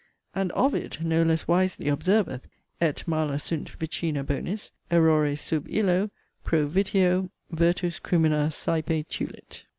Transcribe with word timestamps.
And 0.33 0.51
'Ovid' 0.53 1.05
no 1.05 1.21
less 1.21 1.47
wisely 1.47 1.87
observeth: 1.87 2.47
'Et 2.81 3.07
mala 3.07 3.37
sunt 3.37 3.69
vicina 3.69 4.23
bonis. 4.23 4.71
Errore 4.89 5.35
sub 5.37 5.67
illo 5.69 6.09
Pro 6.43 6.65
vitio 6.67 7.29
virtus 7.51 7.99
crimina 7.99 8.47
sæpe 8.49 9.07
tulit.' 9.07 9.65